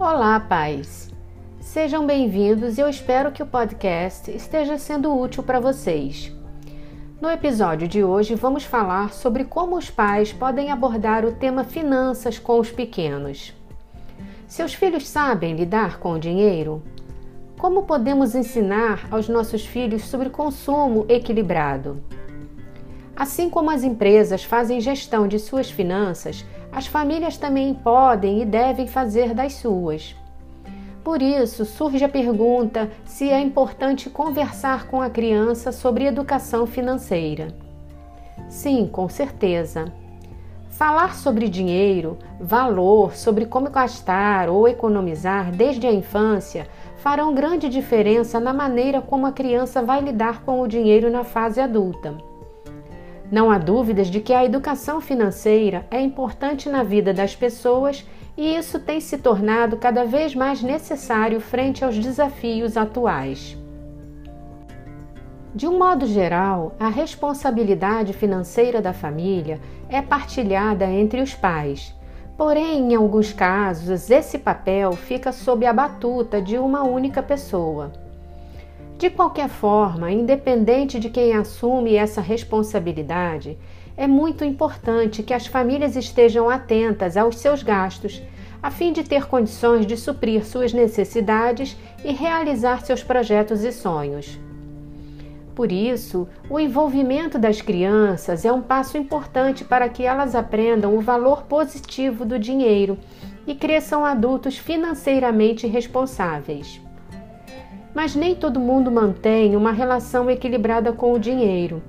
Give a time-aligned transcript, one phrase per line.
[0.00, 1.10] Olá, pais!
[1.60, 6.34] Sejam bem-vindos e eu espero que o podcast esteja sendo útil para vocês.
[7.20, 12.38] No episódio de hoje, vamos falar sobre como os pais podem abordar o tema finanças
[12.38, 13.54] com os pequenos.
[14.48, 16.82] Seus filhos sabem lidar com o dinheiro?
[17.58, 22.02] Como podemos ensinar aos nossos filhos sobre consumo equilibrado?
[23.14, 26.42] Assim como as empresas fazem gestão de suas finanças,
[26.72, 30.14] as famílias também podem e devem fazer das suas.
[31.02, 37.48] Por isso, surge a pergunta se é importante conversar com a criança sobre educação financeira.
[38.48, 39.92] Sim, com certeza.
[40.68, 46.66] Falar sobre dinheiro, valor, sobre como gastar ou economizar desde a infância
[46.96, 51.60] farão grande diferença na maneira como a criança vai lidar com o dinheiro na fase
[51.60, 52.29] adulta.
[53.30, 58.04] Não há dúvidas de que a educação financeira é importante na vida das pessoas
[58.36, 63.56] e isso tem se tornado cada vez mais necessário frente aos desafios atuais.
[65.54, 71.94] De um modo geral, a responsabilidade financeira da família é partilhada entre os pais.
[72.36, 77.92] Porém, em alguns casos, esse papel fica sob a batuta de uma única pessoa.
[79.00, 83.56] De qualquer forma, independente de quem assume essa responsabilidade,
[83.96, 88.22] é muito importante que as famílias estejam atentas aos seus gastos,
[88.62, 94.38] a fim de ter condições de suprir suas necessidades e realizar seus projetos e sonhos.
[95.54, 101.00] Por isso, o envolvimento das crianças é um passo importante para que elas aprendam o
[101.00, 102.98] valor positivo do dinheiro
[103.46, 106.82] e cresçam adultos financeiramente responsáveis
[107.94, 111.82] mas nem todo mundo mantém uma relação equilibrada com o dinheiro.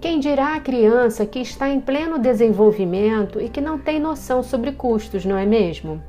[0.00, 4.72] Quem dirá a criança que está em pleno desenvolvimento e que não tem noção sobre
[4.72, 6.02] custos, não é mesmo?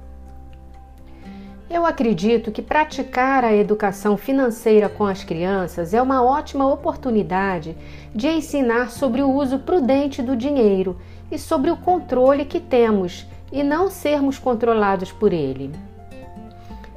[1.69, 7.75] Eu acredito que praticar a educação financeira com as crianças é uma ótima oportunidade
[8.13, 10.97] de ensinar sobre o uso prudente do dinheiro
[11.31, 15.71] e sobre o controle que temos e não sermos controlados por ele.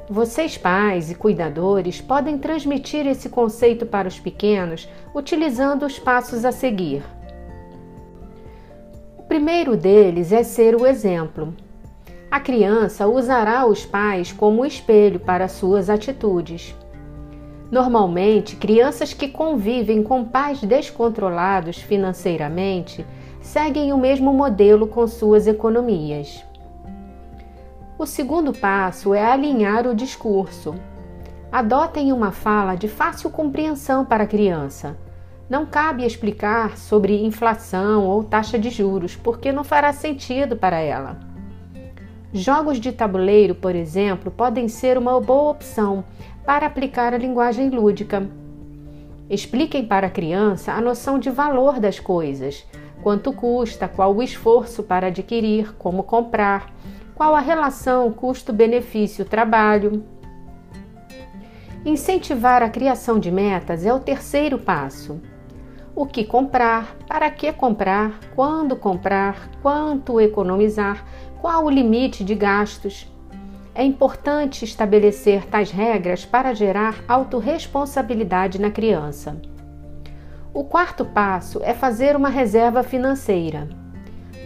[0.09, 6.51] Vocês, pais e cuidadores, podem transmitir esse conceito para os pequenos utilizando os passos a
[6.51, 7.03] seguir.
[9.19, 11.53] O primeiro deles é ser o exemplo.
[12.31, 16.75] A criança usará os pais como espelho para suas atitudes.
[17.69, 23.05] Normalmente, crianças que convivem com pais descontrolados financeiramente
[23.41, 26.48] seguem o mesmo modelo com suas economias.
[27.99, 30.73] O segundo passo é alinhar o discurso.
[31.51, 34.95] Adotem uma fala de fácil compreensão para a criança.
[35.49, 41.19] Não cabe explicar sobre inflação ou taxa de juros, porque não fará sentido para ela.
[42.31, 46.05] Jogos de tabuleiro, por exemplo, podem ser uma boa opção
[46.45, 48.29] para aplicar a linguagem lúdica.
[49.29, 52.65] Expliquem para a criança a noção de valor das coisas,
[53.03, 56.73] quanto custa, qual o esforço para adquirir, como comprar
[57.19, 60.05] qual a relação custo-benefício-trabalho?
[61.85, 65.19] Incentivar a criação de metas é o terceiro passo.
[65.93, 71.05] O que comprar, para que comprar, quando comprar, quanto economizar,
[71.41, 73.11] qual o limite de gastos.
[73.75, 79.41] É importante estabelecer tais regras para gerar autorresponsabilidade na criança.
[80.53, 83.67] O quarto passo é fazer uma reserva financeira.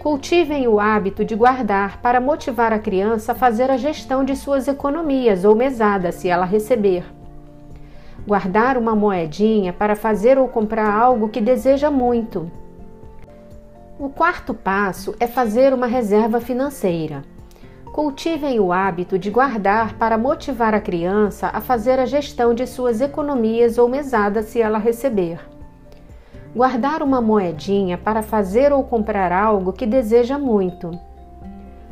[0.04, 4.68] Cultivem o hábito de guardar para motivar a criança a fazer a gestão de suas
[4.68, 7.06] economias ou mesada, se ela receber.
[8.28, 12.52] Guardar uma moedinha para fazer ou comprar algo que deseja muito.
[13.98, 17.24] O quarto passo é fazer uma reserva financeira.
[17.86, 23.00] Cultivem o hábito de guardar para motivar a criança a fazer a gestão de suas
[23.00, 25.53] economias ou mesada se ela receber
[26.56, 30.92] guardar uma moedinha para fazer ou comprar algo que deseja muito.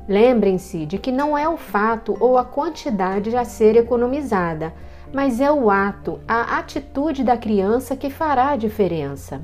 [0.07, 4.73] Lembrem-se de que não é o fato ou a quantidade a ser economizada,
[5.13, 9.41] mas é o ato, a atitude da criança que fará a diferença.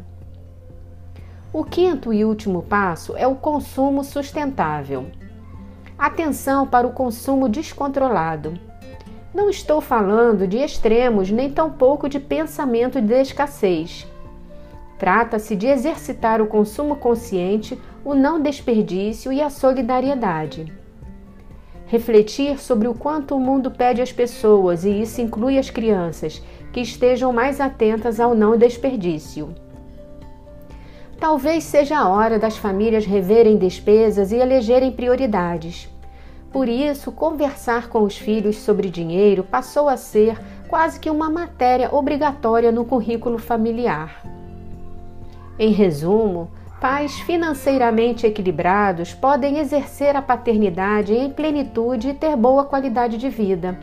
[1.53, 5.05] O quinto e último passo é o consumo sustentável.
[5.97, 8.53] Atenção para o consumo descontrolado.
[9.33, 14.05] Não estou falando de extremos nem tampouco de pensamento de escassez.
[14.97, 20.73] Trata-se de exercitar o consumo consciente, o não desperdício e a solidariedade.
[21.85, 26.41] Refletir sobre o quanto o mundo pede às pessoas, e isso inclui as crianças,
[26.73, 29.53] que estejam mais atentas ao não desperdício.
[31.19, 35.89] Talvez seja a hora das famílias reverem despesas e elegerem prioridades.
[36.51, 41.93] Por isso, conversar com os filhos sobre dinheiro passou a ser quase que uma matéria
[41.93, 44.36] obrigatória no currículo familiar.
[45.59, 53.17] Em resumo, pais financeiramente equilibrados podem exercer a paternidade em plenitude e ter boa qualidade
[53.17, 53.75] de vida.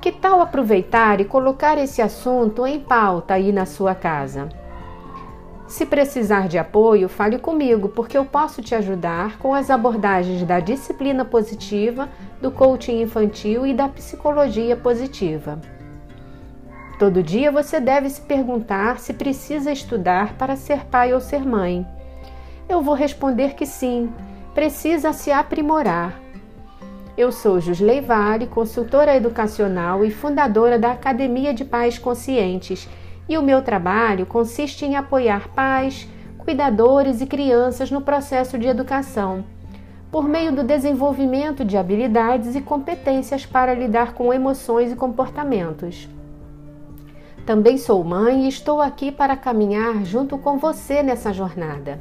[0.00, 4.48] Que tal aproveitar e colocar esse assunto em pauta aí na sua casa?
[5.66, 10.60] Se precisar de apoio, fale comigo, porque eu posso te ajudar com as abordagens da
[10.60, 12.08] disciplina positiva,
[12.40, 15.58] do coaching infantil e da psicologia positiva.
[16.98, 21.84] Todo dia você deve se perguntar se precisa estudar para ser pai ou ser mãe.
[22.68, 24.12] Eu vou responder que sim,
[24.54, 26.14] precisa se aprimorar.
[27.16, 32.88] Eu sou Jusley Vale, consultora educacional e fundadora da Academia de Pais Conscientes
[33.28, 36.08] e o meu trabalho consiste em apoiar pais,
[36.38, 39.44] cuidadores e crianças no processo de educação,
[40.12, 46.08] por meio do desenvolvimento de habilidades e competências para lidar com emoções e comportamentos.
[47.46, 52.00] Também sou mãe e estou aqui para caminhar junto com você nessa jornada.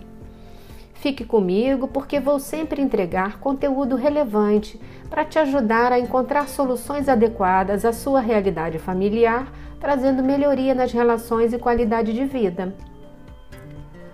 [0.93, 4.79] Fique comigo porque vou sempre entregar conteúdo relevante
[5.09, 9.51] para te ajudar a encontrar soluções adequadas à sua realidade familiar
[9.83, 12.73] trazendo melhoria nas relações e qualidade de vida.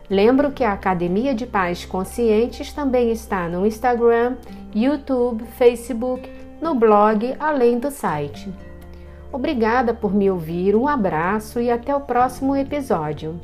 [0.10, 4.36] Lembro que a Academia de Pais Conscientes também está no Instagram,
[4.74, 6.28] YouTube, Facebook,
[6.60, 8.52] no blog, além do site.
[9.32, 13.40] Obrigada por me ouvir, um abraço e até o próximo episódio.